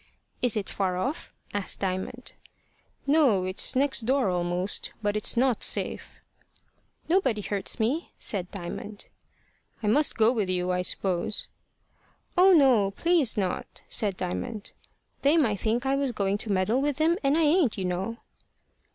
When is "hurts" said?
7.43-7.79